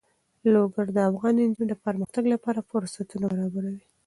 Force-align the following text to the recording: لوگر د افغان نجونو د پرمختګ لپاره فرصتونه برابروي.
لوگر 0.53 0.85
د 0.95 0.97
افغان 1.09 1.35
نجونو 1.49 1.69
د 1.71 1.73
پرمختګ 1.85 2.23
لپاره 2.33 2.67
فرصتونه 2.69 3.25
برابروي. 3.33 3.83